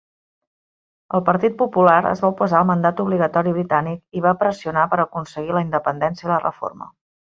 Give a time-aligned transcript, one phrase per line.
[1.17, 5.59] El partit popular es va oposar al mandat obligatori britànic i va pressionar per aconseguir
[5.59, 6.91] la independència i la reforma.